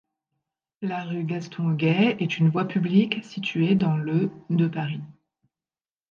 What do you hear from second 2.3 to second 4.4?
une voie publique située dans le